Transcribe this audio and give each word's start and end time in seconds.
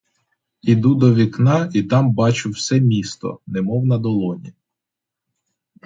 Іду 0.73 0.93
до 1.03 1.09
вікна 1.19 1.59
і 1.81 1.85
там 1.93 2.11
бачу 2.21 2.49
все 2.49 2.79
місто, 2.81 3.39
немов 3.47 3.85
на 3.85 3.97
долоні. 3.97 4.53